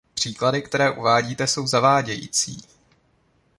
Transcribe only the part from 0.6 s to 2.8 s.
které uvádíte, jsou zavádějící.